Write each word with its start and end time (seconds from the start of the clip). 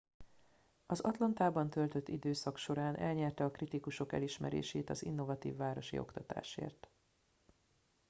az 0.85 0.99
atlantában 0.99 1.69
töltött 1.69 2.07
időszak 2.07 2.57
során 2.57 2.95
elnyerte 2.95 3.43
a 3.43 3.51
kritikusok 3.51 4.13
elismerését 4.13 4.89
az 4.89 5.03
innovatív 5.03 5.55
városi 5.55 5.99
oktatásért 5.99 6.89